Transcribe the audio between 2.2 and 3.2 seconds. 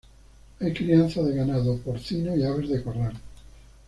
y aves de corral.